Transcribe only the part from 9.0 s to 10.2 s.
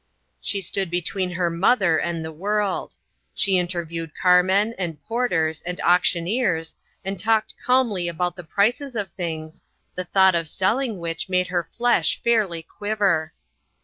things, the